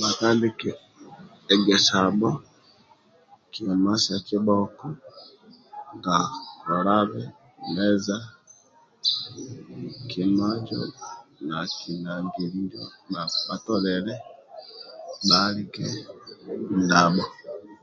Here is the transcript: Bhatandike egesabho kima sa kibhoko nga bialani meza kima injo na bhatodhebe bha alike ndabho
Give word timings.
Bhatandike 0.00 0.68
egesabho 1.54 2.30
kima 3.52 3.92
sa 4.04 4.16
kibhoko 4.26 4.86
nga 5.96 6.16
bialani 6.64 7.22
meza 7.74 8.16
kima 10.10 10.48
injo 12.44 12.84
na 13.12 13.22
bhatodhebe 13.46 14.14
bha 15.26 15.38
alike 15.48 15.84
ndabho 16.82 17.24